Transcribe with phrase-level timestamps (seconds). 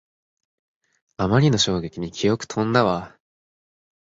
[1.17, 3.15] あまりの衝撃に記憶とんだわ